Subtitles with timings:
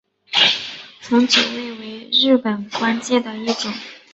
[0.99, 3.71] 从九位为日本官阶的一种。